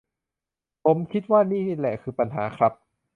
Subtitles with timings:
[0.83, 2.73] ผมคิดว่านี่แหละคือปัญหาครับ